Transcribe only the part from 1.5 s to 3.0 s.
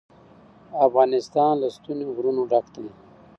له ستوني غرونه ډک دی.